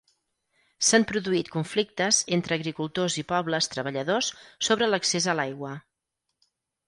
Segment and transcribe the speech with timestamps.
[0.85, 4.31] S'han produït conflictes entre agricultors i pobles treballadors
[4.69, 5.75] sobre l'accés a l'aigua.